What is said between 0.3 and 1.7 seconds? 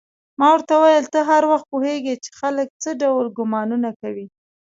ما ورته وویل: ته هر وخت